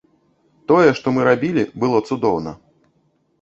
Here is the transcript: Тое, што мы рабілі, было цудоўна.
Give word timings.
Тое, 0.71 0.87
што 0.99 1.13
мы 1.17 1.21
рабілі, 1.27 1.67
было 1.85 2.01
цудоўна. 2.09 2.57